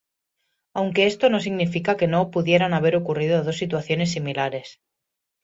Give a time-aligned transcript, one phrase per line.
[0.73, 4.81] Aunque esto no significa que no pudieran haber ocurrido dos situaciones similares.